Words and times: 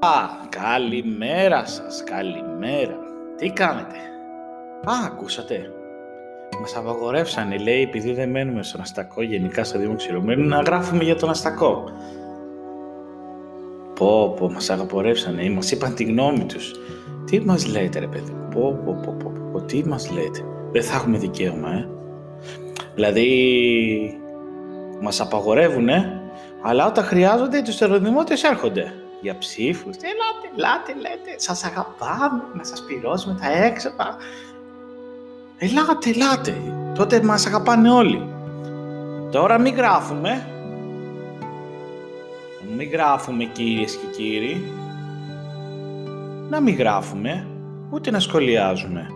Α, 0.00 0.28
καλημέρα 0.48 1.66
σας, 1.66 2.04
καλημέρα. 2.04 2.98
Τι 3.36 3.50
κάνετε; 3.50 3.96
Α, 4.84 4.92
ακούσατε. 5.06 5.70
Μας 6.60 6.76
απαγορεύσανε, 6.76 7.58
λέει, 7.58 7.82
επειδή 7.82 8.12
δεν 8.12 8.30
μένουμε 8.30 8.62
στον 8.62 8.80
Αστακό, 8.80 9.22
γενικά 9.22 9.64
στο 9.64 9.78
Δήμο 9.78 9.94
Ξηρωμένου, 9.96 10.48
να 10.48 10.60
γράφουμε 10.60 11.04
για 11.04 11.16
τον 11.16 11.30
Αστακό. 11.30 11.84
Πω, 13.94 14.34
πω, 14.38 14.50
μας 14.50 14.70
απαγορεύσανε, 14.70 15.50
μας 15.50 15.70
είπαν 15.70 15.94
τη 15.94 16.04
γνώμη 16.04 16.44
τους. 16.44 16.72
Τι 17.26 17.40
μας 17.40 17.66
λέτε, 17.66 17.98
ρε 17.98 18.06
παιδί, 18.06 18.36
πω, 18.54 18.80
πω, 18.84 19.00
πω, 19.04 19.16
πω, 19.18 19.32
πω, 19.52 19.60
τι 19.60 19.88
μας 19.88 20.10
λέτε; 20.10 20.44
Δεν 20.72 20.82
θα 20.82 20.96
έχουμε 20.96 21.18
δικαίωμα, 21.18 21.70
ε. 21.70 21.88
Δηλαδή, 22.94 24.20
μας 25.00 25.20
απαγορεύουνε, 25.20 26.20
αλλά 26.62 26.86
όταν 26.86 27.04
χρειάζονται, 27.04 27.62
τους 27.62 27.76
τεροδημότες 27.76 28.42
έρχονται 28.42 28.92
για 29.20 29.38
ψήφους. 29.38 29.96
Ελάτε, 29.96 30.48
ελάτε, 30.56 30.94
λέτε, 30.94 31.38
σας 31.40 31.64
αγαπάμε, 31.64 32.42
να 32.54 32.64
σας 32.64 32.84
πληρώσουμε 32.84 33.38
τα 33.40 33.64
έξοδα. 33.64 34.16
Ελάτε, 35.58 36.10
ελάτε. 36.10 36.56
Τότε 36.94 37.22
μας 37.22 37.46
αγαπάνε 37.46 37.90
όλοι. 37.90 38.28
Τώρα 39.30 39.58
μην 39.58 39.74
γράφουμε. 39.74 40.46
Μην 42.76 42.90
γράφουμε 42.90 43.44
κυρίες 43.44 43.96
και 43.96 44.06
κύριοι. 44.16 44.72
Να 46.48 46.60
μην 46.60 46.76
γράφουμε, 46.76 47.46
ούτε 47.90 48.10
να 48.10 48.20
σχολιάζουμε. 48.20 49.06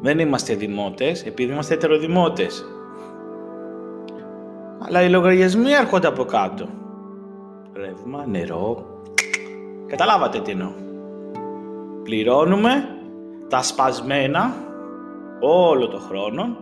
Δεν 0.00 0.18
είμαστε 0.18 0.54
δημότες, 0.54 1.24
επειδή 1.24 1.52
είμαστε 1.52 1.74
ετεροδημότες. 1.74 2.64
Αλλά 4.86 5.02
οι 5.02 5.08
λογαριασμοί 5.08 5.70
έρχονται 5.72 6.06
από 6.06 6.24
κάτω 6.24 6.68
ρεύμα, 7.80 8.26
νερό. 8.26 8.84
Καταλάβατε 9.86 10.40
τι 10.40 10.50
εννοώ. 10.50 10.72
Πληρώνουμε 12.02 12.70
τα 13.48 13.62
σπασμένα 13.62 14.54
όλο 15.40 15.88
το 15.88 15.98
χρόνο. 15.98 16.56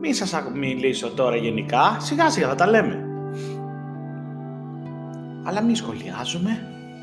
Μην 0.00 0.14
σας 0.14 0.34
μιλήσω 0.54 1.10
τώρα 1.10 1.36
γενικά, 1.36 1.96
σιγά 1.98 2.30
σιγά 2.30 2.48
θα 2.48 2.54
τα 2.54 2.66
λέμε. 2.66 3.08
Αλλά 5.44 5.62
μην 5.62 5.76
σχολιάζουμε. 5.76 6.50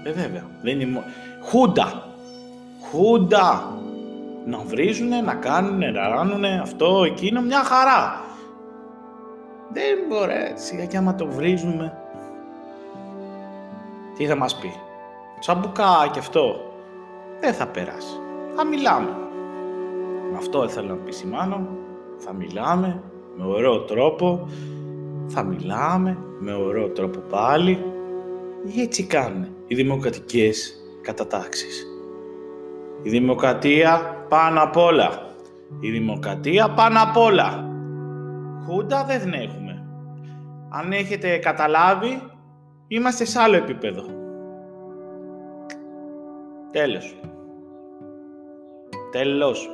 Ε, 0.03 0.11
βέβαια, 0.11 0.43
δεν 0.61 0.79
είναι... 0.79 1.03
Χούντα. 1.41 2.03
Χούντα. 2.91 3.73
Να 4.45 4.57
βρίζουνε, 4.57 5.21
να 5.21 5.33
κάνουνε, 5.33 5.91
να 5.91 6.07
ράνουνε, 6.07 6.59
αυτό, 6.61 7.03
εκείνο, 7.05 7.41
μια 7.41 7.63
χαρά. 7.63 8.21
Δεν 9.73 9.97
μπορεί, 10.09 10.53
σιγά 10.55 10.85
και 10.85 10.97
άμα 10.97 11.15
το 11.15 11.27
βρίζουμε, 11.27 12.04
τι 14.17 14.25
θα 14.25 14.35
μας 14.35 14.55
πει; 14.55 14.73
Τσαμπουκά 15.39 16.09
και 16.11 16.19
αυτό. 16.19 16.73
Δεν 17.39 17.53
θα 17.53 17.67
περάσει. 17.67 18.19
Θα 18.55 18.65
μιλάμε. 18.65 19.09
Με 20.31 20.37
αυτό 20.37 20.63
ήθελα 20.63 20.87
να 20.87 20.93
επισημάνω. 20.93 21.67
Θα 22.17 22.33
μιλάμε 22.33 23.03
με 23.37 23.45
ωραίο 23.45 23.79
τρόπο. 23.79 24.49
Θα 25.27 25.43
μιλάμε 25.43 26.17
με 26.39 26.53
ωραίο 26.53 26.89
τρόπο 26.89 27.19
πάλι. 27.19 27.85
Έτσι 28.77 29.03
κάνουν 29.03 29.47
οι 29.67 29.75
δημοκρατικές 29.75 30.75
κατατάξεις. 31.01 31.87
Η 33.01 33.09
δημοκρατία 33.09 34.25
πάνω 34.29 34.63
απ' 34.63 34.77
όλα. 34.77 35.33
Η 35.79 35.89
δημοκρατία 35.89 36.69
πάνω 36.69 36.99
απ' 37.01 37.17
όλα. 37.17 37.69
Χούντα 38.65 39.03
δεν 39.03 39.33
έχουμε. 39.33 39.85
Αν 40.69 40.91
έχετε 40.91 41.37
καταλάβει, 41.37 42.21
Είμαστε 42.87 43.25
σε 43.25 43.39
άλλο 43.39 43.55
επίπεδο. 43.55 44.03
Τέλος. 46.71 47.15
Τέλος. 49.11 49.69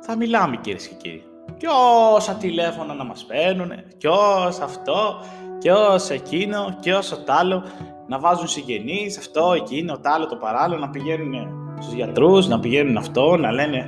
Θα 0.00 0.16
μιλάμε 0.16 0.56
κυρίες 0.56 0.88
και 0.88 0.94
κύριοι. 0.94 1.24
Κι 1.56 1.66
όσα 2.14 2.34
τηλέφωνα 2.34 2.94
να 2.94 3.04
μας 3.04 3.24
παίρνουν, 3.24 3.72
κι 3.96 4.06
όσα 4.06 4.64
αυτό, 4.64 5.20
κι 5.58 5.68
όσα 5.68 6.14
εκείνο, 6.14 6.76
κι 6.80 6.90
όσα 6.90 7.22
τ' 7.22 7.30
άλλο, 7.30 7.64
να 8.06 8.18
βάζουν 8.18 8.48
συγγενείς, 8.48 9.18
αυτό, 9.18 9.52
εκείνο, 9.52 9.98
τ' 9.98 10.06
άλλο, 10.06 10.26
το 10.26 10.36
παράλληλο, 10.36 10.80
να 10.80 10.90
πηγαίνουν 10.90 11.48
στους 11.80 11.94
γιατρούς, 11.94 12.48
να 12.48 12.60
πηγαίνουν 12.60 12.96
αυτό, 12.96 13.36
να 13.36 13.52
λένε 13.52 13.78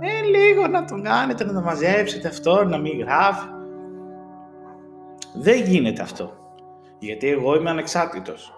ε, 0.00 0.38
λίγο 0.38 0.66
να 0.66 0.84
τον 0.84 1.02
κάνετε, 1.02 1.44
να 1.44 1.52
το 1.52 1.60
μαζέψετε 1.60 2.28
αυτό, 2.28 2.64
να 2.64 2.78
μην 2.78 2.98
γράφει. 2.98 3.46
Δεν 5.34 5.62
γίνεται 5.62 6.02
αυτό. 6.02 6.43
Γιατί 7.04 7.28
εγώ 7.28 7.56
είμαι 7.56 7.70
ανεξάρτητος. 7.70 8.52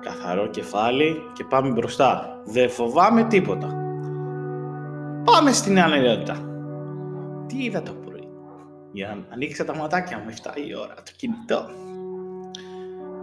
Καθαρό 0.00 0.46
κεφάλι 0.46 1.22
και 1.32 1.44
πάμε 1.44 1.68
μπροστά. 1.68 2.40
Δεν 2.44 2.70
φοβάμαι 2.70 3.24
τίποτα. 3.24 3.66
Πάμε 5.24 5.52
στην 5.52 5.80
ανεργότητα. 5.80 6.36
Τι 7.46 7.64
είδα 7.64 7.82
το 7.82 7.92
πρωί; 7.92 8.28
Για 8.92 9.06
να 9.06 9.34
ανοίξα 9.34 9.64
τα 9.64 9.76
ματάκια 9.76 10.18
μου 10.18 10.30
7 10.30 10.68
η 10.68 10.74
ώρα 10.74 10.94
το 10.94 11.12
κινητό. 11.16 11.68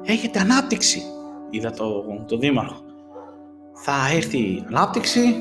Έχετε 0.04 0.40
ανάπτυξη. 0.40 1.02
Είδα 1.50 1.72
το, 1.72 2.04
το 2.28 2.38
δήμαρχο. 2.38 2.84
Θα 3.74 3.94
έρθει 4.16 4.38
η 4.38 4.66
ανάπτυξη, 4.68 5.36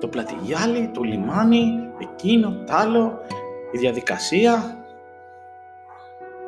το 0.00 0.08
πλατηγιάλι, 0.08 0.90
το 0.94 1.02
λιμάνι, 1.02 1.64
εκείνο, 1.98 2.50
τ' 2.66 2.70
άλλο, 2.70 3.18
η 3.72 3.78
διαδικασία, 3.78 4.84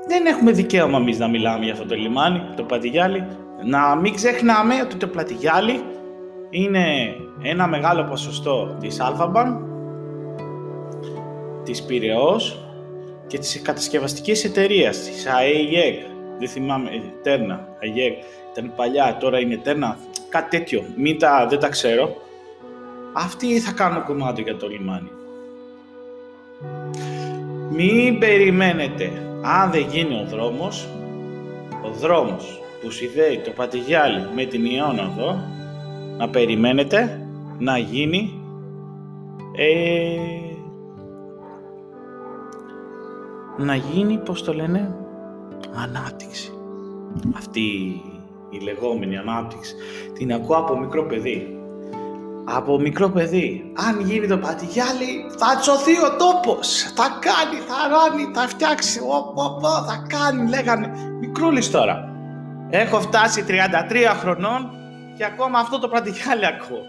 δεν 0.08 0.26
έχουμε 0.26 0.52
δικαίωμα 0.52 0.98
εμείς 0.98 1.19
να 1.19 1.28
μιλάμε 1.28 1.64
για 1.64 1.72
αυτό 1.72 1.86
το 1.86 1.94
λιμάνι, 1.94 2.42
το 2.56 2.62
Πλατηγιάλι. 2.62 3.26
Να 3.64 3.96
μην 3.96 4.14
ξεχνάμε 4.14 4.74
ότι 4.82 4.96
το 4.96 5.06
Πλατηγιάλι 5.06 5.82
είναι 6.50 7.16
ένα 7.42 7.66
μεγάλο 7.66 8.04
ποσοστό 8.04 8.76
της 8.80 9.00
Αλφαμπαν, 9.00 9.66
της 11.64 11.82
Πυραιός 11.82 12.58
και 13.26 13.38
της 13.38 13.62
κατασκευαστικής 13.62 14.44
εταιρείας, 14.44 14.98
της 14.98 15.26
ΑΕΙΕΚ. 15.26 16.00
Δεν 16.38 16.48
θυμάμαι, 16.48 16.90
Τέρνα, 17.22 17.69
ΑΕΙΕΚ, 17.82 18.16
ήταν 18.52 18.72
παλιά, 18.76 19.16
τώρα 19.20 19.40
είναι 19.40 19.56
Τέρνα, 19.56 19.96
κάτι 20.28 20.58
τέτοιο, 20.58 20.84
μην 20.96 21.19
τα, 21.19 21.46
δεν 21.50 21.58
τα 21.58 21.69
ξέρω. 21.69 22.16
Αυτοί 23.12 23.60
θα 23.60 23.72
κάνουν 23.72 24.04
κομμάτι 24.04 24.42
για 24.42 24.56
το 24.56 24.69
λιμάνι. 24.69 25.10
Μην 27.70 28.19
περιμένετε 28.19 29.10
αν 29.43 29.71
δεν 29.71 29.87
γίνει 29.91 30.15
ο 30.15 30.26
δρόμος, 30.28 30.88
ο 31.84 31.91
δρόμος 31.91 32.62
που 32.81 32.91
συνδέει 32.91 33.38
το 33.38 33.50
Πατηγιάλι 33.50 34.26
με 34.34 34.44
την 34.44 34.65
Ιώνα 34.65 35.03
εδώ, 35.03 35.41
να 36.19 36.28
περιμένετε 36.28 37.26
να 37.59 37.78
γίνει 37.78 38.32
ε, 39.56 40.16
να 43.56 43.75
γίνει, 43.75 44.19
πώς 44.19 44.43
το 44.44 44.54
λένε, 44.54 44.94
ανάπτυξη. 45.75 46.53
Αυτή 47.37 47.60
η 48.50 48.59
λεγόμενη 48.62 49.16
ανάπτυξη 49.16 49.75
την 50.12 50.32
ακούω 50.32 50.56
από 50.56 50.78
μικρό 50.78 51.03
παιδί 51.06 51.57
από 52.56 52.78
μικρό 52.78 53.09
παιδί. 53.09 53.72
Αν 53.88 54.00
γίνει 54.00 54.26
το 54.26 54.38
πατηγιάλι, 54.38 55.26
θα 55.38 55.56
τσωθεί 55.60 55.92
ο 55.92 56.16
τόπος. 56.16 56.92
Θα 56.94 57.19
κάνει, 57.20 57.60
θα 57.69 57.76
ράνει, 57.88 58.31
θα 58.34 58.48
φτιάξει. 58.48 59.00
Οπ, 59.06 59.60
θα 59.86 60.06
κάνει, 60.09 60.48
λέγανε. 60.48 60.91
Μικρούλης 61.20 61.70
τώρα. 61.70 62.12
Έχω 62.70 63.00
φτάσει 63.00 63.44
33 63.48 63.53
χρονών 64.20 64.70
και 65.16 65.25
ακόμα 65.25 65.58
αυτό 65.58 65.78
το 65.78 65.88
πλατηγιάλι 65.88 66.47
ακούω. 66.47 66.82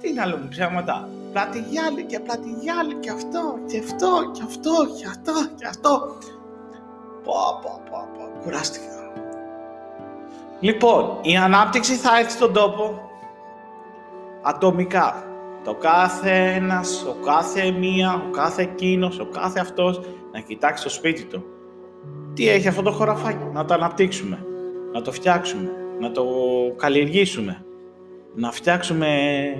Τι 0.00 0.08
είναι 0.08 0.20
άλλο 0.20 0.36
μου 0.36 0.48
ψέματα. 0.48 1.08
Πλατηγιάλι 1.32 2.02
και 2.02 2.20
πλατηγιάλι 2.20 2.94
και 2.94 3.10
αυτό 3.10 3.58
και 3.66 3.78
αυτό 3.78 4.30
και 4.32 4.42
αυτό 4.46 4.72
και 4.98 5.06
αυτό 5.06 5.32
και 5.58 5.66
αυτό. 5.66 6.16
Πω, 7.24 7.32
πω, 7.62 7.80
πω, 7.90 8.08
πω. 8.14 8.42
Κουράστηκα. 8.42 8.84
Λοιπόν, 10.60 11.18
η 11.22 11.36
ανάπτυξη 11.36 11.94
θα 11.94 12.18
έρθει 12.18 12.30
στον 12.30 12.52
τόπο 12.52 13.09
ατομικά. 14.42 15.24
Το 15.64 15.74
κάθε 15.74 16.52
ένας, 16.54 17.04
ο 17.08 17.24
κάθε 17.24 17.70
μία, 17.70 18.14
ο 18.14 18.30
κάθε 18.30 18.62
εκείνος, 18.62 19.18
ο 19.18 19.26
κάθε 19.26 19.60
αυτός 19.60 20.00
να 20.32 20.40
κοιτάξει 20.40 20.82
το 20.82 20.90
σπίτι 20.90 21.24
του. 21.24 21.44
Τι 22.34 22.48
έχει 22.48 22.68
αυτό 22.68 22.82
το 22.82 22.90
χωραφάκι, 22.90 23.44
να 23.52 23.64
το 23.64 23.74
αναπτύξουμε, 23.74 24.44
να 24.92 25.02
το 25.02 25.12
φτιάξουμε, 25.12 25.70
να 26.00 26.10
το 26.10 26.24
καλλιεργήσουμε, 26.76 27.64
να 28.34 28.50
φτιάξουμε 28.52 29.08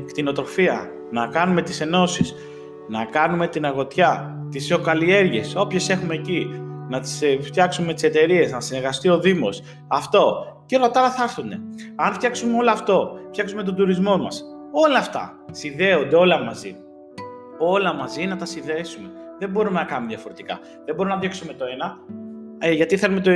κτηνοτροφία, 0.06 0.91
να 1.11 1.26
κάνουμε 1.26 1.62
τις 1.62 1.81
ενώσεις, 1.81 2.35
να 2.88 3.05
κάνουμε 3.05 3.49
την 3.49 3.65
αγωτιά, 3.65 4.38
τις 4.50 4.71
εοκαλλιέργειες, 4.71 5.55
όποιες 5.56 5.88
έχουμε 5.88 6.15
εκεί, 6.15 6.62
να 6.88 7.00
τις 7.00 7.23
ε, 7.23 7.38
φτιάξουμε 7.41 7.94
τις 7.94 8.03
εταιρείες, 8.03 8.53
να 8.53 8.61
συνεργαστεί 8.61 9.09
ο 9.09 9.19
Δήμος. 9.19 9.62
Αυτό. 9.88 10.44
Και 10.67 10.76
όλα 10.76 10.91
τα 10.91 11.00
άλλα 11.00 11.11
θα 11.11 11.23
έρθουν. 11.23 11.53
Αν 11.97 12.12
φτιάξουμε 12.12 12.56
όλο 12.56 12.71
αυτό, 12.71 13.19
φτιάξουμε 13.29 13.62
τον 13.62 13.75
τουρισμό 13.75 14.17
μας, 14.17 14.44
Όλα 14.73 14.99
αυτά 14.99 15.37
συνδέονται 15.51 16.17
όλα 16.17 16.39
μαζί. 16.39 16.77
Όλα 17.59 17.95
μαζί 17.95 18.27
να 18.27 18.37
τα 18.37 18.45
συνδέσουμε. 18.45 19.09
Δεν 19.39 19.51
μπορούμε 19.51 19.79
να 19.79 19.85
κάνουμε 19.85 20.09
διαφορετικά. 20.09 20.59
Δεν 20.85 20.95
μπορούμε 20.95 21.15
να 21.15 21.21
διώξουμε 21.21 21.53
το 21.53 21.65
ένα, 21.65 21.97
ε, 22.59 22.73
γιατί 22.73 22.97
θέλουμε 22.97 23.21
το, 23.21 23.31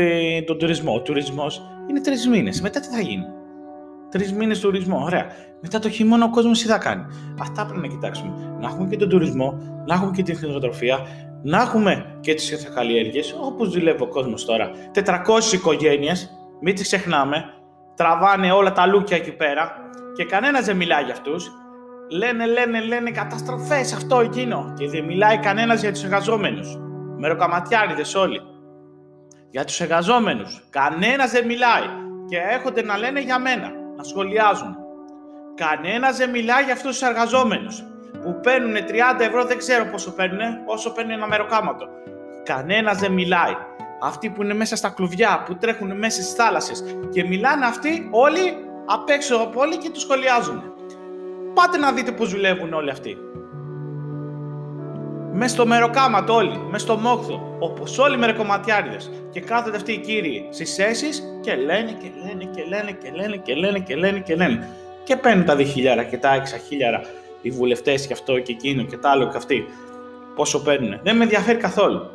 τον 0.47 0.59
τουρισμό. 0.59 0.95
Ο 0.95 1.01
τουρισμός 1.01 1.63
είναι 1.91 2.01
τρεις 2.01 2.29
μήνες. 2.29 2.61
Μετά 2.61 2.81
τι 2.81 2.89
θα 2.89 3.01
γίνει; 3.01 3.25
Τρεις 4.11 4.33
μήνες 4.33 4.61
τουρισμό, 4.61 5.01
ωραία. 5.05 5.27
Μετά 5.61 5.79
το 5.79 5.89
χειμώνα 5.91 6.25
ο 6.25 6.31
κόσμος 6.31 6.61
τι 6.61 6.67
θα 6.67 6.79
κάνει; 6.79 7.05
Αυτά 7.41 7.67
πρέπει 7.67 7.81
να 7.81 7.95
κοιτάξουμε. 7.95 8.57
Να 8.61 8.69
έχουμε 8.69 8.89
και 8.89 8.97
τον 8.97 9.09
τουρισμό, 9.09 9.59
να 9.87 9.95
έχουμε 9.95 10.11
και 10.11 10.23
την 10.23 10.37
κτηνοτροφία, 10.37 10.99
να 11.43 11.61
έχουμε 11.61 12.17
και 12.21 12.35
τις 12.35 12.71
καλλιέργειε, 12.75 13.23
όπως 13.41 13.69
δουλεύει 13.69 14.03
ο 14.03 14.07
κόσμος 14.07 14.45
τώρα. 14.45 14.71
400 14.93 15.53
οικογένειες, 15.53 16.31
μην 16.61 16.75
τις 16.75 16.85
ξεχνάμε, 16.85 17.45
τραβάνε 17.95 18.53
όλα 18.53 18.73
τα 18.73 18.87
λούκια 18.87 19.17
εκεί 19.17 19.33
πέρα 19.33 19.85
και 20.14 20.25
κανένας 20.25 20.64
δεν 20.64 20.76
μιλάει 20.76 21.05
για 21.05 21.12
αυτούς. 21.12 21.52
Λένε, 22.11 22.46
λένε, 22.46 22.81
λένε 22.81 23.11
καταστροφές, 23.11 23.93
αυτό, 23.93 24.20
εκείνο. 24.20 24.72
Και 24.78 24.88
δεν 24.88 25.05
μιλάει 25.05 25.38
κανένας 25.38 25.81
για 25.81 25.93
τους 25.93 26.05
εργαζόμενους. 26.05 26.78
Μεροκαματιάριδε 27.19 28.19
όλοι. 28.19 28.40
Για 29.50 29.64
τους 29.64 29.81
εργαζόμενους. 29.81 30.66
Κανένας 30.70 31.31
δεν 31.31 31.46
μιλάει. 31.46 31.82
Και 32.28 32.37
έρχονται 32.52 32.82
να 32.82 32.99
λένε 32.99 33.20
για 33.20 33.38
μένα, 33.38 33.72
να 33.96 34.02
σχολιάζουν. 34.02 34.76
Κανένας 35.55 36.16
δεν 36.16 36.31
μιλάει 36.31 36.64
για 36.64 36.72
αυτούς 36.72 36.99
τους 36.99 37.08
εργαζόμενους 37.08 37.84
που 38.22 38.40
παίρνουν 38.43 38.75
30 38.75 39.20
ευρώ, 39.20 39.44
δεν 39.44 39.58
ξέρω 39.58 39.84
πόσο 39.84 40.12
παίρνουν, 40.12 40.40
όσο 40.66 40.93
παίρνουν 40.93 41.12
ένα 41.12 41.26
μεροκάματο. 41.26 41.87
Κανένας 42.44 42.99
δεν 42.99 43.12
μιλάει. 43.12 43.55
Αυτοί 44.02 44.31
που 44.31 44.43
είναι 44.43 44.55
μέσα 44.55 44.76
στα 44.76 44.88
κλουβιά, 44.88 45.43
που 45.46 45.56
τρέχουν 45.56 45.99
μέσα 45.99 46.22
στις 46.22 46.34
θάλασσες 46.34 46.84
και 47.11 47.25
μιλάνε 47.25 47.66
αυτοί 47.66 48.08
όλοι 48.11 48.56
απ' 48.85 49.09
έξω 49.09 49.37
από 49.37 49.61
όλοι 49.61 49.77
και 49.77 49.91
τους 49.91 50.03
σχολιάζουν. 50.03 50.63
Πάτε 51.55 51.79
να 51.79 51.93
δείτε 51.93 52.13
πώς 52.13 52.31
δουλεύουν 52.31 52.73
όλοι 52.73 52.91
αυτοί. 52.91 53.17
Μες 55.33 55.51
στο 55.51 55.67
μεροκάματο 55.67 56.35
όλοι, 56.35 56.61
μες 56.71 56.83
στο 56.83 56.97
μόχθο, 56.97 57.57
όπως 57.59 57.99
όλοι 57.99 58.15
οι 58.15 58.19
μεροκομματιάριδε. 58.19 58.97
Και 59.31 59.41
κάθονται 59.41 59.77
αυτοί 59.77 59.93
οι 59.93 59.99
κύριοι 59.99 60.49
στις 60.51 60.75
θέσει 60.75 61.09
και 61.41 61.55
λένε 61.55 61.91
και 61.93 62.11
λένε 62.25 62.45
και 62.45 62.65
λένε 62.69 62.93
και 62.93 63.11
λένε 63.11 63.37
και 63.37 63.55
λένε 63.55 63.79
και 63.79 63.97
λένε 63.97 64.19
και 64.19 64.35
λένε. 64.35 64.69
Και 65.05 65.17
παίρνουν 65.17 65.45
τα 65.45 65.57
διχιλιάρα 65.57 66.03
και 66.03 66.19
τα 66.19 66.35
έξα 66.35 66.57
χίλιαρα 66.57 67.01
οι 67.43 67.51
βουλευτές 67.51 68.07
και 68.07 68.13
αυτό 68.13 68.39
και 68.39 68.53
εκείνο 68.53 68.83
και 68.83 68.97
τα 68.97 69.11
άλλο 69.11 69.29
και 69.29 69.37
αυτοί. 69.37 69.65
Πόσο 70.35 70.63
παίρνουν. 70.63 71.01
Δεν 71.03 71.17
με 71.17 71.23
ενδιαφέρει 71.23 71.59
καθόλου. 71.59 72.11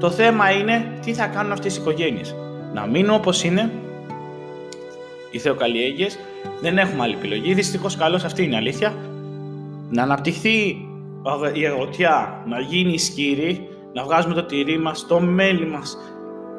Το 0.00 0.10
θέμα 0.10 0.50
είναι 0.50 0.98
τι 1.04 1.14
θα 1.14 1.26
κάνουν 1.26 1.52
αυτές 1.52 1.76
οι 1.76 1.80
οικογένειες. 1.80 2.34
Να 2.72 2.86
μείνουν 2.86 3.14
όπως 3.14 3.44
είναι 3.44 3.70
οι 5.36 5.40
θεοκαλλιέργειε. 5.40 6.08
Δεν 6.60 6.78
έχουμε 6.78 7.02
άλλη 7.02 7.14
επιλογή. 7.14 7.54
Δυστυχώς 7.54 7.96
καλώς 7.96 8.24
αυτή 8.24 8.42
είναι 8.42 8.54
η 8.54 8.56
αλήθεια. 8.56 8.94
Να 9.90 10.02
αναπτυχθεί 10.02 10.86
η 11.52 11.66
αγροτιά, 11.66 12.42
να 12.46 12.60
γίνει 12.60 12.92
ισχυρή, 12.92 13.68
να 13.92 14.02
βγάζουμε 14.02 14.34
το 14.34 14.44
τυρί 14.44 14.78
μας, 14.78 15.06
το 15.06 15.20
μέλι 15.20 15.66
μας. 15.66 15.98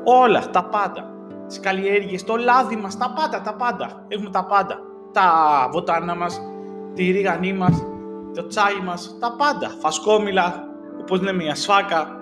Όλα, 0.04 0.50
τα 0.50 0.64
πάντα. 0.64 1.12
Τις 1.48 1.60
καλλιέργειες, 1.60 2.24
το 2.24 2.36
λάδι 2.36 2.76
μας, 2.76 2.98
τα 2.98 3.14
πάντα, 3.16 3.42
τα 3.42 3.54
πάντα. 3.54 4.06
Έχουμε 4.08 4.30
τα 4.30 4.46
πάντα. 4.46 4.80
Τα 5.14 5.32
βοτάνα 5.72 6.16
μας, 6.16 6.42
τη 6.94 7.12
ρίγανή 7.12 7.54
μας, 7.54 7.86
το 8.34 8.48
τσάι 8.48 8.80
μας, 8.86 9.18
τα 9.20 9.36
πάντα. 9.38 9.70
Φασκόμηλα, 9.80 10.64
όπως 11.00 11.22
λέμε 11.22 11.44
η 11.44 11.50
ασφάκα. 11.50 12.22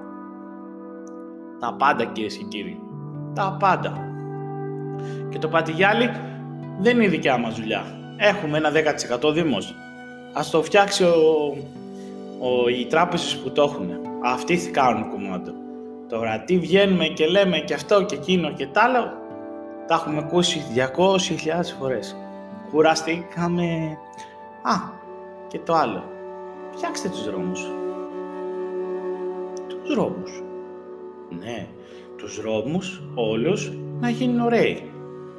Τα 1.59 1.73
πάντα 1.73 2.03
κυρίε 2.05 2.29
και 2.29 2.43
κύριοι. 2.43 2.79
Τα 3.33 3.57
πάντα. 3.59 3.93
Και 5.29 5.37
το 5.37 5.47
πατηγιάλι 5.47 6.09
δεν 6.79 6.95
είναι 6.95 7.05
η 7.05 7.07
δικιά 7.07 7.37
μας 7.37 7.55
δουλειά. 7.55 7.85
Έχουμε 8.17 8.57
ένα 8.57 8.71
10% 9.21 9.33
δήμος. 9.33 9.75
Ας 10.33 10.49
το 10.49 10.63
φτιάξει 10.63 11.03
ο, 11.03 11.57
ο, 12.39 12.69
οι 12.69 12.85
τράπεζες 12.85 13.35
που 13.35 13.51
το 13.51 13.61
έχουν. 13.61 13.89
Αυτοί 14.23 14.57
θα 14.57 14.69
κάνουν 14.69 15.09
κομμάτι. 15.09 15.51
Τώρα 16.09 16.39
τι 16.39 16.57
βγαίνουμε 16.57 17.05
και 17.05 17.27
λέμε 17.27 17.57
και 17.57 17.73
αυτό 17.73 18.03
και 18.03 18.15
εκείνο 18.15 18.53
και 18.53 18.67
τ' 18.67 18.77
άλλο, 18.77 19.13
τα 19.87 19.95
έχουμε 19.95 20.17
ακούσει 20.17 20.61
200.000 20.75 20.81
φορές. 21.79 22.15
Κουραστήκαμε, 22.71 23.97
Α, 24.61 24.73
και 25.47 25.59
το 25.59 25.73
άλλο. 25.73 26.03
Φτιάξτε 26.75 27.09
τους 27.09 27.25
δρόμους. 27.25 27.71
Τους 29.67 29.93
δρόμους. 29.95 30.43
Ναι, 31.39 31.67
τους 32.17 32.41
δρόμους 32.41 33.03
όλους 33.15 33.71
να 33.99 34.09
γίνουν 34.09 34.39
ωραίοι. 34.39 34.91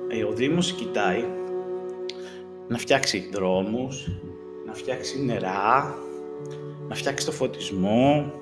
Ε, 0.08 0.24
ο 0.24 0.32
Δήμος 0.32 0.72
κοιτάει 0.72 1.24
να 2.68 2.78
φτιάξει 2.78 3.28
δρόμους, 3.32 4.08
να 4.66 4.74
φτιάξει 4.74 5.24
νερά, 5.24 5.94
να 6.88 6.94
φτιάξει 6.94 7.26
το 7.26 7.32
φωτισμό, 7.32 8.32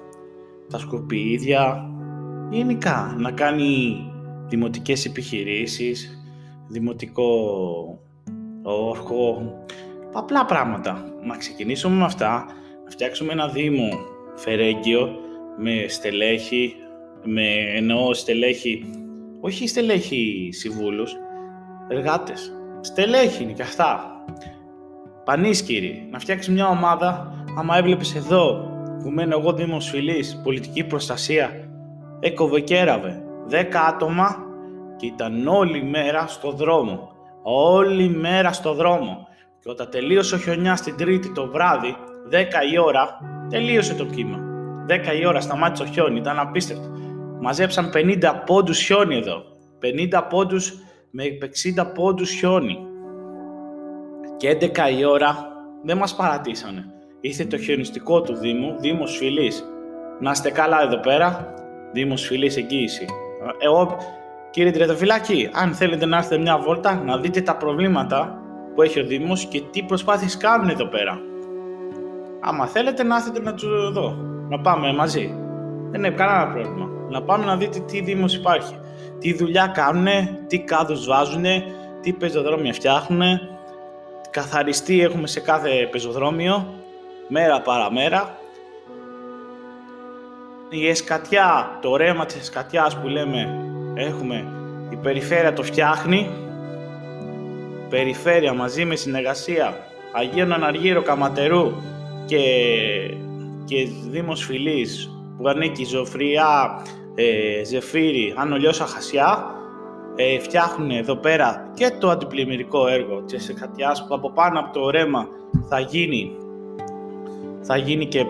τα 0.71 0.79
σκουπίδια, 0.79 1.91
γενικά 2.51 3.15
να 3.19 3.31
κάνει 3.33 3.97
δημοτικές 4.49 5.05
επιχειρήσεις, 5.05 6.23
δημοτικό 6.69 7.29
όρχο, 8.63 9.53
απλά 10.13 10.45
πράγματα. 10.45 11.15
Να 11.23 11.37
ξεκινήσουμε 11.37 11.97
με 11.97 12.05
αυτά, 12.05 12.45
να 12.85 12.91
φτιάξουμε 12.91 13.33
ένα 13.33 13.49
δήμο 13.49 13.89
φερέγγιο 14.35 15.19
με 15.59 15.85
στελέχη, 15.89 16.75
με 17.25 17.47
εννοώ 17.75 18.15
στελέχη, 18.15 18.85
όχι 19.41 19.69
στελέχη 19.69 20.49
συμβούλους, 20.53 21.17
εργάτες. 21.89 22.53
Στελέχη 22.81 23.43
είναι 23.43 23.53
και 23.53 23.63
αυτά. 23.63 24.05
Πανίσκυροι, 25.25 26.09
να 26.11 26.19
φτιάξεις 26.19 26.55
μια 26.55 26.69
ομάδα, 26.69 27.33
άμα 27.59 27.77
έβλεπες 27.77 28.15
εδώ 28.15 28.69
που 29.03 29.11
μένω 29.11 29.39
εγώ 29.39 29.53
δήμος 29.53 29.89
φιλής, 29.89 30.41
πολιτική 30.43 30.85
προστασία, 30.85 31.51
έκοβε 32.21 32.61
και 32.61 32.79
έραβε 32.79 33.23
10 33.51 33.55
άτομα 33.89 34.37
και 34.97 35.07
ήταν 35.07 35.49
όλη 35.49 35.83
μέρα 35.83 36.27
στο 36.27 36.51
δρόμο. 36.51 37.13
Όλη 37.43 38.09
μέρα 38.09 38.53
στο 38.53 38.75
δρόμο. 38.75 39.29
Και 39.61 39.71
όταν 39.71 39.91
τελείωσε 39.91 40.35
ο 40.35 40.39
χιονιάς 40.39 40.81
την 40.81 40.97
Τρίτη 40.97 41.33
το 41.33 41.51
βράδυ, 41.51 41.97
10 42.31 42.37
η 42.73 42.79
ώρα, 42.79 43.19
τελείωσε 43.49 43.95
το 43.95 44.05
κύμα. 44.05 44.39
10 44.89 45.21
η 45.21 45.27
ώρα 45.27 45.41
σταμάτησε 45.41 45.83
ο 45.83 45.87
χιόνι, 45.87 46.19
ήταν 46.19 46.39
απίστευτο. 46.39 46.89
Μαζέψαν 47.41 47.91
50 47.91 48.43
πόντους 48.47 48.79
χιόνι 48.79 49.17
εδώ. 49.17 49.43
50 49.81 50.27
πόντους 50.29 50.73
με 51.17 51.25
60 51.25 51.93
πόντους 51.95 52.31
χιόνι. 52.31 52.79
Και 54.37 54.49
11 54.51 54.91
η 54.99 55.05
ώρα 55.05 55.37
δεν 55.83 55.97
μας 55.97 56.15
παρατήσανε. 56.15 56.85
Ήρθε 57.21 57.45
το 57.45 57.59
χιονιστικό 57.59 58.21
του 58.21 58.35
Δήμου, 58.35 58.75
Δήμος 58.79 59.17
Φιλής. 59.17 59.65
Να 60.21 60.31
είστε 60.31 60.51
καλά 60.51 60.83
εδώ 60.83 61.01
πέρα, 61.01 61.55
Δήμος 61.93 62.27
Φιλής 62.27 62.57
εγγύηση. 62.57 63.07
Εγώ, 63.59 63.97
κύριε 64.51 64.71
Τρετοφυλάκη, 64.71 65.51
αν 65.53 65.75
θέλετε 65.75 66.07
να 66.07 66.17
έρθετε 66.17 66.41
μια 66.41 66.59
βόλτα, 66.59 67.03
να 67.05 67.19
δείτε 67.19 67.41
τα 67.41 67.57
προβλήματα 67.57 68.39
που 68.75 68.83
έχει 68.83 69.01
ο 69.01 69.05
Δήμος 69.05 69.45
και 69.45 69.63
τι 69.71 69.83
προσπάθειες 69.83 70.37
κάνουν 70.37 70.69
εδώ 70.69 70.87
πέρα. 70.87 71.21
Άμα 72.41 72.67
θέλετε 72.67 73.03
να 73.03 73.17
έρθετε 73.17 73.41
να 73.41 73.55
τους 73.55 73.93
δω, 73.93 74.17
να 74.49 74.61
πάμε 74.61 74.93
μαζί. 74.93 75.35
Δεν 75.91 76.05
έχει 76.05 76.15
κανένα 76.15 76.53
πρόβλημα. 76.53 76.89
Να 77.11 77.23
πάμε 77.23 77.45
να 77.45 77.57
δείτε 77.57 77.79
τι 77.79 78.01
Δήμος 78.01 78.37
υπάρχει. 78.37 78.79
Τι 79.25 79.35
δουλειά 79.35 79.67
κάνουν, 79.67 80.07
τι 80.47 80.59
κάδους 80.59 81.07
βάζουν, 81.07 81.45
τι 82.01 82.13
πεζοδρόμια 82.13 82.73
φτιάχνουν. 82.73 83.23
Καθαριστή 84.31 85.01
έχουμε 85.01 85.27
σε 85.27 85.41
κάθε 85.41 85.89
πεζοδρόμιο, 85.91 86.75
μέρα 87.29 87.61
παραμέρα. 87.61 88.39
Η 90.69 90.89
εσκατιά, 90.89 91.79
το 91.83 91.97
ρέμα 91.97 92.27
της 92.27 92.37
εσκατιάς 92.37 92.97
που 92.97 93.09
λέμε 93.09 93.65
έχουμε, 93.95 94.45
η 94.91 94.97
περιφέρεια 94.97 95.53
το 95.53 95.63
φτιάχνει, 95.63 96.31
περιφέρεια 97.89 98.53
μαζί 98.53 98.85
με 98.85 98.97
συνεργασία 98.97 99.77
Αγίων 100.13 100.53
Αναργύρω 100.53 101.03
Καματερού 101.03 101.73
και, 102.27 102.41
και 103.65 103.89
Δήμος 104.11 104.45
Φιλής 104.45 105.11
που 105.37 105.49
ανήκει 105.49 105.85
Ζωφριά, 105.85 106.83
ε, 107.15 107.65
Ζεφύρι, 107.65 108.35
Ανολιώσα 108.37 108.87
Χασιά 108.87 109.55
ε, 110.17 110.39
φτιάχνουν 110.39 110.91
εδώ 110.91 111.17
πέρα 111.17 111.71
και 111.75 111.91
το 111.99 112.11
αντιπλημμυρικό 112.11 112.87
έργο 112.87 113.21
της 113.21 113.49
Εκατιάς 113.49 114.07
που 114.07 114.15
από 114.15 114.31
πάνω 114.31 114.61
από 114.61 114.73
το 114.73 114.91
ρέμα 114.91 115.29
θα 115.69 115.81
γίνει 115.81 116.37
θα 117.61 117.77
γίνει 117.77 118.07
και 118.07 118.27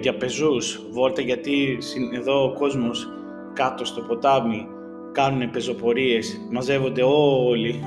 για 0.00 0.16
πεζούς 0.16 0.80
βόλτα 0.90 1.20
γιατί 1.20 1.78
εδώ 2.14 2.44
ο 2.44 2.52
κόσμος 2.52 3.08
κάτω 3.52 3.84
στο 3.84 4.00
ποτάμι 4.00 4.66
κάνουν 5.12 5.50
πεζοπορίες, 5.50 6.40
μαζεύονται 6.50 7.02
όλοι 7.02 7.80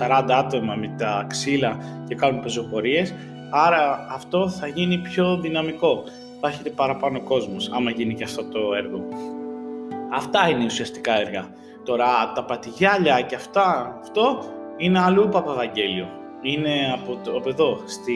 20-40 0.00 0.30
άτομα 0.30 0.74
με 0.74 0.94
τα 0.98 1.26
ξύλα 1.28 1.78
και 2.08 2.14
κάνουν 2.14 2.40
πεζοπορίες, 2.40 3.14
άρα 3.50 4.06
αυτό 4.10 4.48
θα 4.48 4.66
γίνει 4.66 4.98
πιο 4.98 5.38
δυναμικό. 5.40 6.04
Θα 6.40 6.48
έχετε 6.48 6.70
παραπάνω 6.70 7.20
κόσμος, 7.20 7.70
άμα 7.72 7.90
γίνει 7.90 8.14
και 8.14 8.24
αυτό 8.24 8.44
το 8.44 8.74
έργο. 8.74 9.04
Αυτά 10.12 10.48
είναι 10.48 10.64
ουσιαστικά 10.64 11.20
έργα. 11.20 11.48
Τώρα 11.84 12.32
τα 12.34 12.44
πατηγιάλια 12.44 13.20
και 13.20 13.34
αυτά, 13.34 13.98
αυτό 14.00 14.38
είναι 14.76 15.00
αλλού 15.00 15.28
Παπαβαγγέλιο. 15.28 16.08
Είναι 16.42 16.70
από, 16.92 17.20
το, 17.24 17.36
από 17.36 17.48
εδώ, 17.48 17.80
στη, 17.86 18.12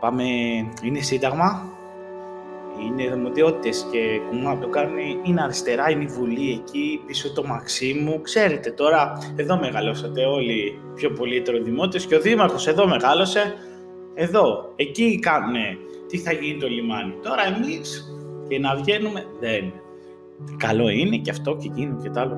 πάμε, 0.00 0.24
είναι 0.82 1.00
σύνταγμα, 1.00 1.68
είναι 2.82 3.14
δημοτιότητες 3.14 3.86
και 3.90 4.20
κουμά 4.28 4.58
το 4.58 4.68
κάνουν, 4.68 4.98
είναι 5.22 5.42
αριστερά, 5.42 5.90
είναι 5.90 6.02
η 6.02 6.06
Βουλή 6.06 6.50
εκεί, 6.50 7.00
πίσω 7.06 7.32
το 7.32 7.46
Μαξίμου. 7.46 8.20
Ξέρετε 8.20 8.70
τώρα, 8.70 9.12
εδώ 9.36 9.58
μεγαλώσατε 9.58 10.24
όλοι 10.24 10.80
πιο 10.94 11.10
πολύ 11.10 11.36
ετεροδημότητες 11.36 12.06
και 12.06 12.16
ο 12.16 12.20
Δήμαρχος 12.20 12.66
εδώ 12.66 12.86
μεγάλωσε, 12.86 13.54
εδώ, 14.14 14.72
εκεί 14.76 15.18
κάνουν 15.18 15.54
τι 16.08 16.18
θα 16.18 16.32
γίνει 16.32 16.58
το 16.60 16.68
λιμάνι. 16.68 17.14
Τώρα 17.22 17.46
εμείς 17.56 18.14
και 18.48 18.58
να 18.58 18.76
βγαίνουμε, 18.76 19.26
δεν. 19.40 19.72
Καλό 20.56 20.88
είναι 20.88 21.16
και 21.16 21.30
αυτό 21.30 21.56
και 21.56 21.68
εκείνο 21.72 22.00
και 22.02 22.10
τ' 22.10 22.18
άλλο. 22.18 22.36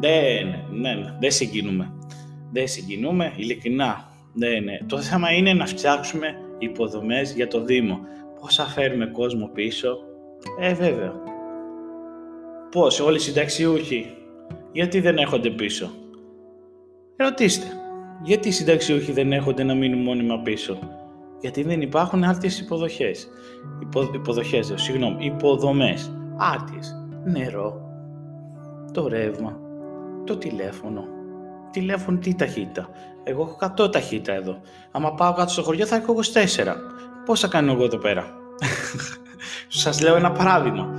Δεν, 0.00 0.46
ναι, 0.70 0.94
ναι, 0.94 1.16
δεν 1.20 1.30
συγκινούμε. 1.30 1.92
Δεν 2.52 2.68
συγκινούμε, 2.68 3.32
ειλικρινά. 3.36 4.08
Δεν, 4.32 4.64
ναι. 4.64 4.78
Το 4.86 4.98
θέμα 4.98 5.32
είναι 5.32 5.52
να 5.52 5.66
φτιάξουμε 5.66 6.26
υποδομές 6.58 7.32
για 7.32 7.48
το 7.48 7.64
Δήμο. 7.64 7.98
Πώς 8.40 8.54
θα 8.54 8.64
φέρουμε 8.64 9.06
κόσμο 9.06 9.50
πίσω; 9.54 9.98
Ε, 10.60 10.74
βέβαια. 10.74 11.12
Πώς, 12.70 13.00
όλοι 13.00 13.16
οι 13.16 13.20
συνταξιούχοι; 13.20 14.06
Γιατί 14.72 15.00
δεν 15.00 15.16
έχονται 15.16 15.50
πίσω; 15.50 15.90
Ρωτήστε. 17.16 17.66
Γιατί 18.22 18.48
οι 18.48 18.52
συνταξιούχοι 18.52 19.12
δεν 19.12 19.32
έχονται 19.32 19.62
να 19.62 19.74
μείνουν 19.74 20.02
μόνιμα 20.02 20.38
πίσω; 20.38 20.78
Γιατί 21.40 21.62
δεν 21.62 21.80
υπάρχουν 21.80 22.24
άρτιες 22.24 22.60
υποδοχές. 22.60 23.28
Υπο, 23.82 24.10
υποδοχές, 24.14 24.72
συγγνώμη, 24.76 25.24
υποδομές. 25.24 26.12
Άρτιες. 26.36 26.97
Νερό. 27.24 27.80
Το 28.92 29.08
ρεύμα. 29.08 29.58
Το 30.24 30.36
τηλέφωνο. 30.36 31.04
Τηλέφωνο 31.70 32.18
τι 32.18 32.34
ταχύτητα. 32.34 32.88
Εγώ 33.24 33.42
έχω 33.42 33.84
100 33.84 33.92
ταχύτητα 33.92 34.32
εδώ. 34.32 34.60
Άμα 34.90 35.14
πάω 35.14 35.32
κάτω 35.32 35.50
στο 35.50 35.62
χωριό 35.62 35.86
θα 35.86 35.96
έχω 35.96 36.14
24. 36.14 36.74
Πώς 37.24 37.40
θα 37.40 37.48
κάνω 37.48 37.72
εγώ 37.72 37.84
εδώ 37.84 37.98
πέρα; 37.98 38.24
Σας 39.68 40.02
λέω 40.02 40.16
ένα 40.16 40.32
παράδειγμα. 40.32 40.94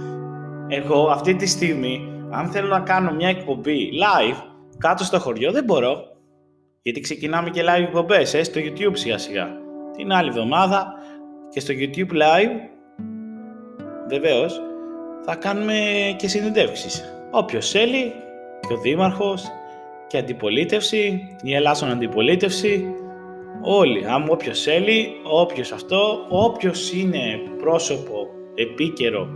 Εγώ 0.68 1.10
αυτή 1.10 1.36
τη 1.36 1.46
στιγμή, 1.46 2.24
αν 2.30 2.48
θέλω 2.48 2.68
να 2.68 2.80
κάνω 2.80 3.14
μια 3.14 3.30
εκπομπή 3.30 3.90
live 3.94 4.44
κάτω 4.78 5.04
στο 5.04 5.20
χωριό, 5.20 5.52
δεν 5.52 5.64
μπορώ. 5.64 5.96
Γιατί 6.82 7.00
ξεκινάμε 7.00 7.50
και 7.50 7.62
live 7.64 7.82
εκπομπές 7.82 8.34
ε, 8.34 8.44
στο 8.44 8.60
YouTube 8.60 8.92
σιγά 8.94 9.18
σιγά. 9.18 9.48
Την 9.98 10.12
άλλη 10.12 10.30
εβδομάδα 10.30 10.94
και 11.50 11.60
στο 11.60 11.74
YouTube 11.78 12.12
live, 12.12 12.52
βεβαίως, 14.10 14.62
θα 15.26 15.36
κάνουμε 15.36 15.76
και 16.18 16.28
συνεντεύξεις. 16.28 17.04
Όποιος 17.32 17.70
θέλει, 17.70 18.14
και 18.68 18.74
ο 18.74 18.78
Δήμαρχος, 18.78 19.44
και 20.08 20.18
αντιπολίτευση, 20.18 21.36
η 21.44 21.54
Ελλάσσον 21.54 21.90
αντιπολίτευση, 21.90 22.86
όλοι, 23.62 24.06
άμα 24.08 24.26
όποιος 24.30 24.62
θέλει, 24.62 25.12
όποιος 25.24 25.72
αυτό, 25.72 26.26
όποιος 26.30 26.94
είναι 26.94 27.40
πρόσωπο 27.58 28.28
επίκαιρο, 28.56 29.28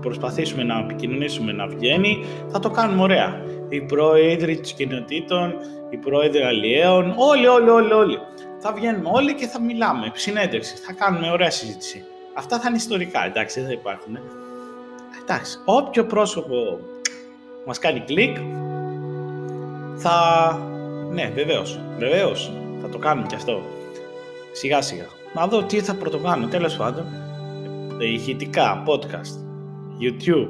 προσπαθήσουμε 0.00 0.62
να 0.62 0.78
επικοινωνήσουμε 0.78 1.52
να 1.52 1.66
βγαίνει, 1.66 2.24
θα 2.48 2.58
το 2.58 2.70
κάνουμε 2.70 3.02
ωραία. 3.02 3.44
Οι 3.68 3.80
πρόεδροι 3.80 4.56
της 4.56 4.72
κοινοτήτων, 4.72 5.54
οι 5.90 5.96
πρόεδροι 5.96 6.42
αλλιέων, 6.42 7.14
όλοι, 7.16 7.46
όλοι, 7.46 7.68
όλοι, 7.68 7.92
όλοι. 7.92 8.18
Θα 8.58 8.72
βγαίνουμε 8.72 9.10
όλοι 9.12 9.34
και 9.34 9.46
θα 9.46 9.60
μιλάμε, 9.60 10.10
συνέντευξη, 10.14 10.76
θα 10.76 10.92
κάνουμε 10.92 11.30
ωραία 11.30 11.50
συζήτηση. 11.50 12.04
Αυτά 12.34 12.60
θα 12.60 12.68
είναι 12.68 12.76
ιστορικά, 12.76 13.24
εντάξει, 13.26 13.60
δεν 13.60 13.68
θα 13.68 13.74
υπάρχουν. 13.74 14.18
Εντάξει, 15.22 15.58
όποιο 15.64 16.04
πρόσωπο 16.04 16.78
μας 17.66 17.78
κάνει 17.78 18.00
κλικ, 18.00 18.36
θα... 19.96 20.58
Ναι, 21.10 21.32
βεβαίως, 21.34 21.80
βεβαίως, 21.98 22.52
θα 22.82 22.88
το 22.88 22.98
κάνουμε 22.98 23.26
κι 23.26 23.34
αυτό. 23.34 23.62
Σιγά 24.52 24.80
σιγά. 24.80 25.06
Να 25.34 25.46
δω 25.46 25.62
τι 25.62 25.80
θα 25.80 25.94
πρωτοκάνω, 25.94 26.46
τέλος 26.46 26.76
πάντων. 26.76 27.04
Ηχητικά, 27.98 28.82
podcast, 28.86 29.38
YouTube, 30.00 30.48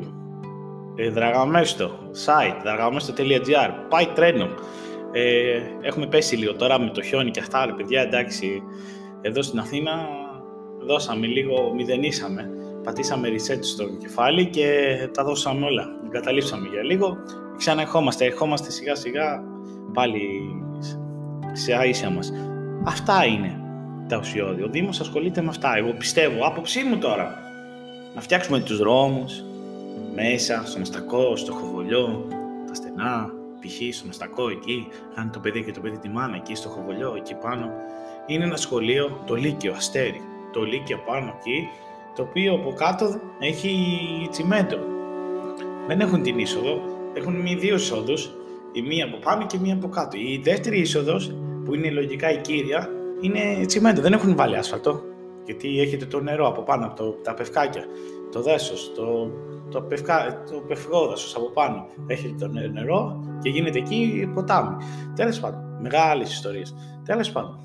ε, 0.94 1.10
Δραγαμέστο, 1.10 1.98
site, 2.26 2.60
δραγαμέστο.gr, 2.62 3.70
πάει 3.88 4.06
τρένο. 4.06 4.48
Ε, 5.12 5.60
έχουμε 5.80 6.06
πέσει 6.06 6.36
λίγο 6.36 6.54
τώρα 6.54 6.80
με 6.80 6.90
το 6.90 7.02
χιόνι 7.02 7.30
και 7.30 7.40
αυτά, 7.40 7.66
ρε 7.66 7.72
παιδιά, 7.72 8.00
εντάξει, 8.00 8.62
εδώ 9.20 9.42
στην 9.42 9.58
Αθήνα 9.58 9.92
δώσαμε 10.86 11.26
λίγο, 11.26 11.72
μηδενίσαμε. 11.74 12.50
Πατήσαμε 12.84 13.28
reset 13.28 13.58
στο 13.60 13.88
κεφάλι 13.88 14.46
και 14.46 14.68
τα 15.12 15.24
δώσαμε 15.24 15.66
όλα. 15.66 15.86
Εγκαταλείψαμε 16.06 16.68
για 16.68 16.82
λίγο. 16.82 17.16
Ξαναεχόμαστε, 17.56 18.24
ερχόμαστε 18.24 18.70
σιγά 18.70 18.94
σιγά 18.94 19.42
πάλι 19.92 20.20
σε 21.52 21.72
αίσια 21.72 22.10
μας. 22.10 22.32
Αυτά 22.84 23.24
είναι 23.24 23.60
τα 24.08 24.16
ουσιώδη. 24.16 24.62
Ο 24.62 24.68
Δήμος 24.68 25.00
ασχολείται 25.00 25.42
με 25.42 25.48
αυτά. 25.48 25.76
Εγώ 25.76 25.92
πιστεύω, 25.92 26.46
άποψή 26.46 26.82
μου 26.82 26.98
τώρα, 26.98 27.38
να 28.14 28.20
φτιάξουμε 28.20 28.60
τους 28.60 28.78
δρόμους, 28.78 29.42
μέσα, 30.14 30.62
στο 30.66 30.78
Μαστακό, 30.78 31.36
στο 31.36 31.52
Χοβολιό, 31.52 32.26
τα 32.66 32.74
στενά, 32.74 33.30
π.χ. 33.60 33.94
στο 33.94 34.06
Μαστακό 34.06 34.48
εκεί, 34.48 34.88
κάνει 35.14 35.30
το 35.30 35.38
παιδί 35.38 35.64
και 35.64 35.72
το 35.72 35.80
παιδί 35.80 35.98
τη 35.98 36.08
μάνα 36.08 36.36
εκεί 36.36 36.54
στο 36.54 36.68
Χοβολιό, 36.68 37.14
εκεί 37.16 37.34
πάνω. 37.34 37.70
Είναι 38.26 38.44
ένα 38.44 38.56
σχολείο, 38.56 39.22
το 39.26 39.34
Λύκειο 39.34 39.72
Αστέρι, 39.72 40.20
το 40.52 40.62
Λύκειο 40.62 40.98
πάνω 41.06 41.34
εκεί, 41.38 41.68
το 42.14 42.22
οποίο 42.22 42.54
από 42.54 42.72
κάτω 42.72 43.20
έχει 43.38 43.76
τσιμέντο. 44.30 44.78
Δεν 45.86 46.00
έχουν 46.00 46.22
την 46.22 46.38
είσοδο, 46.38 46.80
έχουν 47.14 47.34
μία 47.40 47.56
δύο 47.56 47.74
εισόδους, 47.74 48.32
η 48.72 48.82
μία 48.82 49.04
από 49.04 49.16
πάνω 49.16 49.46
και 49.46 49.58
μία 49.58 49.74
από 49.74 49.88
κάτω. 49.88 50.16
Η 50.16 50.40
δεύτερη 50.44 50.80
είσοδος, 50.80 51.34
που 51.64 51.74
είναι 51.74 51.90
λογικά 51.90 52.32
η 52.32 52.40
κύρια, 52.40 52.88
είναι 53.20 53.66
τσιμέντο. 53.66 54.00
Δεν 54.00 54.12
έχουν 54.12 54.36
βάλει 54.36 54.56
άσφαλτο. 54.56 55.02
Γιατί 55.44 55.80
έχετε 55.80 56.06
το 56.06 56.20
νερό 56.20 56.48
από 56.48 56.62
πάνω 56.62 56.86
από 56.86 56.96
το, 56.96 57.10
τα 57.10 57.34
πευκάκια, 57.34 57.84
το 58.32 58.42
δέσος, 58.42 58.92
το, 58.94 59.30
το, 59.70 59.82
πευκα, 59.82 60.42
το 60.50 60.56
πευκόδασο 60.68 61.38
από 61.38 61.50
πάνω. 61.50 61.86
Έχετε 62.06 62.34
το 62.38 62.46
νερό 62.72 63.24
και 63.42 63.48
γίνεται 63.48 63.78
εκεί 63.78 64.30
ποτάμι. 64.34 64.76
Τέλος 65.14 65.40
πάντων, 65.40 65.78
μεγάλες 65.80 66.32
ιστορίες. 66.32 66.74
Τέλος 67.04 67.32
πάντων. 67.32 67.58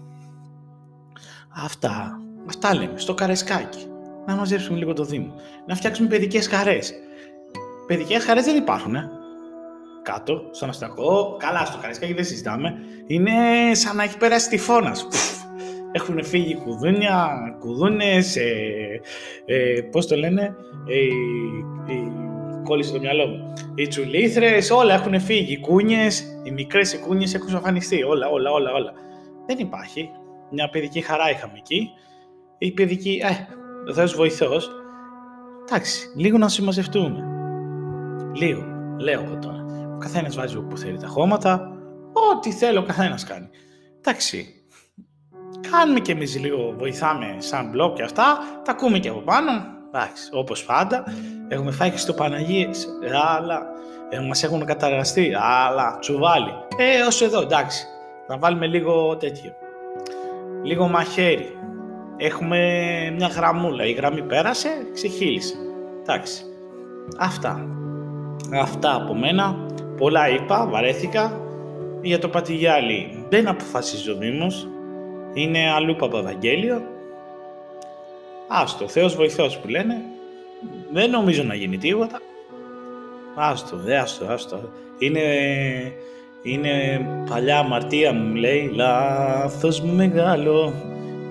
Αυτά, 1.63 2.22
αυτά 2.48 2.75
λέμε 2.75 3.00
στο 3.00 3.13
καρεσκάκι. 3.13 3.86
Να 4.27 4.36
μαζέψουμε 4.36 4.77
λίγο 4.77 4.93
το 4.93 5.03
Δήμο. 5.03 5.34
Να 5.65 5.75
φτιάξουμε 5.75 6.07
παιδικές 6.07 6.48
χαρές. 6.48 6.93
Παιδικές 7.88 8.24
χαρές 8.24 8.46
δεν 8.46 8.55
υπάρχουν, 8.55 8.96
ε 8.96 9.10
κάτω, 10.07 10.41
στον 10.51 10.69
αστακό, 10.69 11.36
καλά 11.39 11.65
στο 11.65 11.77
Καραϊσκάκι 11.77 12.13
δεν 12.13 12.24
συζητάμε, 12.24 12.74
είναι 13.07 13.31
σαν 13.72 13.96
να 13.96 14.03
έχει 14.03 14.17
περάσει 14.17 14.50
τυφώνας. 14.50 15.07
Έχουν 15.91 16.24
φύγει 16.24 16.55
κουδούνια, 16.55 17.38
κουδούνες, 17.60 18.36
ε, 18.36 19.01
ε, 19.46 19.81
πώς 19.91 20.07
το 20.07 20.15
λένε, 20.15 20.55
ε, 20.88 20.96
ε, 21.93 21.96
κόλλησε 22.63 22.91
το 22.93 23.00
μυαλό 23.00 23.27
μου. 23.27 23.53
Οι 23.75 23.88
τσουλήθρες, 23.88 24.72
όλα 24.72 24.93
έχουν 24.93 25.19
φύγει. 25.19 25.53
Οι 25.53 25.60
κούνιες, 25.60 26.41
οι 26.43 26.51
μικρές 26.51 26.93
οι 26.93 27.00
κούνιες 27.00 27.34
έχουν 27.34 27.55
εμφανιστεί. 27.55 28.03
Όλα, 28.03 28.27
όλα, 28.27 28.51
όλα, 28.51 28.72
όλα. 28.72 28.93
Δεν 29.46 29.57
υπάρχει. 29.60 30.10
Μια 30.51 30.69
παιδική 30.69 31.01
χαρά 31.01 31.29
είχαμε 31.29 31.53
εκεί. 31.57 31.89
Η 32.57 32.72
παιδική, 32.72 33.22
ε, 33.24 33.53
ο 33.89 33.94
Θεός 33.94 34.15
βοηθός. 34.15 34.72
Εντάξει, 35.65 36.12
λίγο 36.15 36.38
να 36.38 36.48
συμμαζευτούμε. 36.48 37.24
Λίγο, 38.34 38.63
λέω 38.98 39.20
από 39.20 39.38
τώρα. 39.41 39.65
Ο 39.94 39.98
καθένας 39.98 40.36
βάζει 40.36 40.58
όπου 40.58 40.77
θέλει 40.77 40.98
τα 40.98 41.08
χώματα. 41.08 41.72
Ό,τι 42.32 42.51
θέλει 42.51 42.77
ο 42.77 42.84
καθένας 42.84 43.24
κάνει. 43.24 43.50
Εντάξει. 43.98 44.48
Κάνουμε 45.72 46.00
κι 46.00 46.12
εμείς 46.12 46.39
λίγο, 46.39 46.74
βοηθάμε 46.77 47.36
σαν 47.38 47.70
μπλοκ 47.70 47.96
και 47.96 48.03
αυτά. 48.03 48.38
Τα 48.63 48.72
ακούμε 48.72 49.00
και 49.00 49.10
από 49.10 49.20
πάνω. 49.20 49.51
Εντάξει, 49.88 50.29
όπως 50.32 50.65
πάντα. 50.65 51.03
Έχουμε 51.48 51.72
φάει 51.72 51.91
και 51.91 51.98
στο 51.98 52.13
Παναγίες. 52.13 52.88
Αλλά 53.38 53.62
ε, 54.10 54.20
μας 54.20 54.44
έχουν 54.44 54.65
καταργαστεί. 54.65 55.32
Αλλά 55.41 55.98
τσουβάλι. 56.00 56.51
Ε, 56.77 57.01
όσο 57.01 57.25
εδώ, 57.25 57.41
εντάξει. 57.41 57.86
Να 58.27 58.38
βάλουμε 58.38 58.67
λίγο 58.67 59.17
τέτοιο. 59.17 59.51
Λίγο 60.63 60.88
μαχαίρι. 60.88 61.58
Έχουμε 62.18 62.60
μια 63.16 63.28
γραμμούλα. 63.28 63.86
Η 63.86 63.92
γραμμή 63.92 64.22
πέρασε, 64.22 64.70
ξεχύλισε. 64.94 65.56
Εντάξει. 66.02 66.44
Αυτά. 67.18 67.68
Αυτά 68.54 68.96
από 68.96 69.16
μένα. 69.16 69.66
Πολλά 69.98 70.30
είπα, 70.30 70.68
βαρέθηκα. 70.68 71.42
Για 72.02 72.20
το 72.20 72.28
Πατηγιάλι 72.28 73.26
δεν 73.30 73.48
αποφασίζει 73.48 74.10
ο 74.12 74.16
Δήμος. 74.16 74.68
Είναι 75.34 75.72
αλλού 75.72 75.96
Παπαδαγγέλιο. 75.96 76.82
Άστο, 78.48 78.88
Θεός 78.88 79.16
βοηθός 79.16 79.58
που 79.58 79.68
λένε. 79.68 80.02
Δεν 80.92 81.10
νομίζω 81.10 81.44
να 81.44 81.54
γίνει 81.56 81.78
τίποτα. 81.78 82.20
Άστο, 83.36 83.78
δε 83.78 83.98
άστο, 83.98 84.26
άστο. 84.26 84.70
Είναι, 84.98 85.22
είναι 86.44 87.06
παλιά 87.30 87.60
αμαρτία 87.60 88.14
μου, 88.14 88.36
λέει. 88.36 88.72
Λάθος 88.74 89.82
μου 89.82 89.94
μεγάλο. 89.94 90.74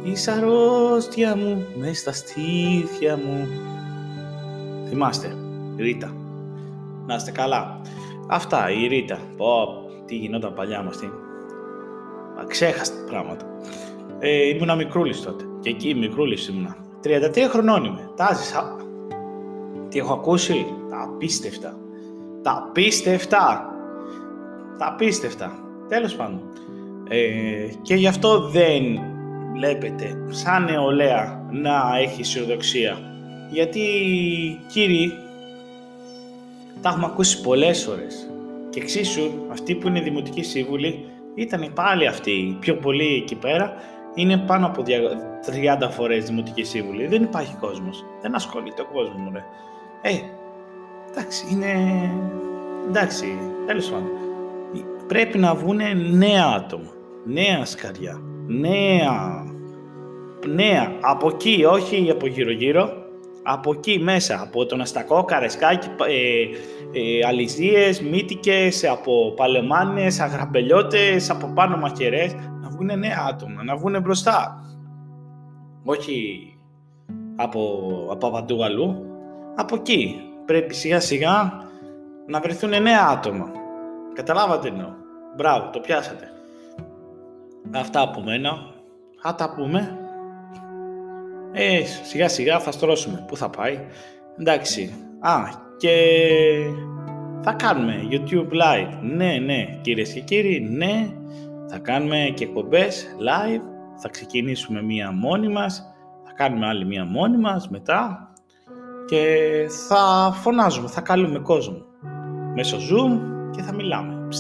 Η 0.06 0.30
αρρώστια 0.30 1.36
μου, 1.36 1.66
μες 1.76 1.98
στα 1.98 2.12
στήθια 2.12 3.16
μου. 3.16 3.48
Θυμάστε, 4.88 5.36
Ρίτα. 5.76 6.14
Να 7.06 7.14
είστε 7.14 7.30
καλά. 7.30 7.80
Αυτά, 8.28 8.70
η 8.70 8.86
Ρίτα. 8.86 9.18
Πω, 9.36 9.66
τι 10.06 10.14
γινόταν 10.16 10.54
παλιά 10.54 10.82
με 10.82 10.88
αυτή. 10.88 11.10
Αξέχαστα 12.40 13.04
πράγματα. 13.06 13.44
Ε, 14.18 14.48
ήμουνα 14.48 14.74
μικρούλης 14.74 15.22
τότε. 15.22 15.44
Και 15.60 15.70
εκεί 15.70 15.94
μικρούλης 15.94 16.48
ήμουνα. 16.48 16.76
33 17.02 17.48
χρονών 17.48 17.84
είμαι. 17.84 18.10
Τα 18.16 18.34
ζήσα. 18.34 18.76
Τι 19.88 19.98
έχω 19.98 20.12
ακούσει; 20.12 20.66
Τα 20.90 21.02
απίστευτα. 21.02 21.78
Τα 22.42 22.64
απίστευτα. 22.68 23.70
Τα 24.78 24.86
απίστευτα. 24.86 25.58
Τέλος 25.88 26.14
πάντων. 26.14 26.40
Ε, 27.08 27.68
και 27.82 27.94
γι' 27.94 28.06
αυτό 28.06 28.48
δεν 28.48 29.00
βλέπετε 29.56 30.18
σαν 30.28 30.64
νεολαία 30.64 31.48
να 31.50 31.98
έχει 32.02 32.20
αισιοδοξία. 32.20 32.98
Γιατί 33.50 33.80
κύριοι 34.72 35.12
τα 36.82 36.88
έχουμε 36.88 37.06
ακούσει 37.06 37.40
πολλές 37.40 37.84
φορές. 37.84 38.30
Και 38.70 38.80
εξίσου 38.80 39.30
αυτοί 39.50 39.74
που 39.74 39.88
είναι 39.88 40.00
δημοτικοί 40.00 40.42
σύμβουλοι 40.42 41.04
ήταν 41.34 41.70
πάλι 41.74 42.06
αυτοί 42.06 42.56
πιο 42.60 42.76
πολλοί 42.76 43.14
εκεί 43.14 43.34
πέρα 43.34 43.74
είναι 44.14 44.36
πάνω 44.38 44.66
από 44.66 44.82
30 44.86 45.88
φορές 45.90 46.24
δημοτική 46.24 46.64
σύμβουλη. 46.64 47.06
Δεν 47.06 47.22
υπάρχει 47.22 47.54
κόσμος. 47.60 48.04
Δεν 48.22 48.34
ασχολείται 48.34 48.82
ο 48.82 48.84
κόσμος 48.92 49.16
μου, 49.16 49.30
ρε. 49.32 49.44
Ε, 50.02 50.20
εντάξει, 51.10 51.46
είναι... 51.50 51.74
Εντάξει, 52.88 53.38
τέλος 53.66 53.90
πάντων. 53.90 54.08
Πρέπει 55.06 55.38
να 55.38 55.54
βγουν 55.54 55.80
νέα 56.10 56.44
άτομα, 56.56 56.90
νέα 57.24 57.64
σκαριά, 57.64 58.20
νέα... 58.46 59.44
Νέα, 60.46 60.92
από 61.00 61.28
εκεί, 61.28 61.64
όχι 61.64 62.10
από 62.10 62.26
γύρω-γύρω, 62.26 62.92
από 63.42 63.72
εκεί 63.72 63.98
μέσα, 63.98 64.40
από 64.42 64.66
τον 64.66 64.80
Αστακό, 64.80 65.24
Καρεσκάκι, 65.24 65.88
ε, 66.08 66.42
ε, 66.98 67.26
αλυσίες, 67.26 68.00
μύτικες, 68.00 68.84
από 68.84 69.32
παλεμάνες, 69.36 70.20
αγραμπελιώτες, 70.20 71.30
από 71.30 71.46
πάνω 71.54 71.76
μαχαιρές, 71.76 72.34
να 72.34 72.68
βγουν 72.68 72.98
νέα 72.98 73.26
άτομα, 73.28 73.62
να 73.64 73.76
βγουν 73.76 74.00
μπροστά. 74.00 74.64
Όχι 75.84 76.50
από, 77.36 77.80
από 78.10 78.30
παντού 78.30 78.64
αλλού, 78.64 79.06
από 79.56 79.74
εκεί. 79.74 80.20
Πρέπει 80.44 80.74
σιγά 80.74 81.00
σιγά 81.00 81.52
να 82.26 82.40
βρεθούν 82.40 82.82
νέα 82.82 83.08
άτομα. 83.10 83.50
Καταλάβατε 84.14 84.68
εννοώ. 84.68 84.88
Μπράβο, 85.36 85.70
το 85.70 85.80
πιάσατε. 85.80 86.30
Αυτά 87.74 88.00
από 88.00 88.22
μένα. 88.22 88.58
Θα 89.22 89.34
τα 89.34 89.54
πούμε. 89.54 89.98
Ε, 91.52 91.80
σιγά 92.04 92.28
σιγά 92.28 92.60
θα 92.60 92.72
στρώσουμε. 92.72 93.24
Πού 93.28 93.36
θα 93.36 93.50
πάει. 93.50 93.80
Εντάξει. 94.38 94.94
Α, 95.20 95.34
και 95.76 95.92
θα 97.40 97.52
κάνουμε 97.52 98.08
YouTube 98.10 98.52
Live. 98.52 98.98
Ναι, 99.02 99.38
ναι, 99.38 99.78
κυρίες 99.80 100.12
και 100.12 100.20
κύριοι, 100.20 100.60
ναι. 100.60 101.10
Θα 101.68 101.78
κάνουμε 101.78 102.32
και 102.34 102.44
εκπομπές 102.44 103.06
live. 103.18 103.62
Θα 103.96 104.08
ξεκινήσουμε 104.08 104.82
μία 104.82 105.12
μόνη 105.12 105.48
μας. 105.48 105.94
Θα 106.24 106.32
κάνουμε 106.32 106.66
άλλη 106.66 106.84
μία 106.84 107.04
μόνη 107.04 107.36
μας 107.36 107.68
μετά. 107.68 108.30
Και 109.06 109.46
θα 109.88 110.32
φωνάζουμε, 110.34 110.88
θα 110.88 111.00
καλούμε 111.00 111.38
κόσμο. 111.38 111.84
Μέσω 112.54 112.76
Zoom 112.76 113.20
και 113.50 113.62
θα 113.62 113.74
μιλάμε. 113.74 114.26
Ψ, 114.28 114.38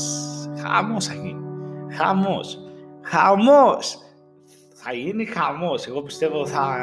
χαμός 0.62 1.06
θα 1.06 1.14
γίνει. 1.14 1.40
Χαμός. 1.96 2.65
Χαμός. 3.06 3.98
Θα 4.74 4.92
γίνει 4.92 5.24
χαμός. 5.24 5.86
Εγώ 5.86 6.02
πιστεύω 6.02 6.46
θα... 6.46 6.76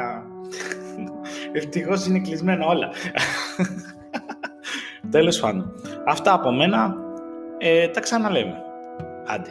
Ευτυχώς 1.52 2.06
είναι 2.06 2.20
κλεισμένα 2.20 2.66
όλα. 2.66 2.88
Τέλος 5.10 5.40
πάντων. 5.40 5.72
Αυτά 6.06 6.32
από 6.32 6.52
μένα. 6.52 6.96
Ε, 7.58 7.88
τα 7.88 8.00
ξαναλέμε. 8.00 8.62
Άντε. 9.26 9.50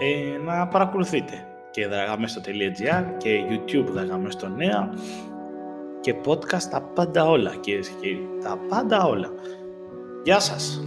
Ε, 0.00 0.38
να 0.38 0.68
παρακολουθείτε 0.68 1.46
και 1.70 1.86
δραγαμέστο.gr 1.86 3.04
και 3.16 3.44
YouTube 3.50 3.86
δραγαμέστο 3.92 4.48
νέα 4.48 4.94
και 6.00 6.14
podcast 6.26 6.62
τα 6.70 6.80
πάντα 6.82 7.24
όλα 7.24 7.54
κυρίε 7.60 7.80
και 7.80 7.90
κύριοι. 8.00 8.28
Τα 8.42 8.58
πάντα 8.68 9.04
όλα. 9.04 9.28
Γεια 10.24 10.40
σας. 10.40 10.80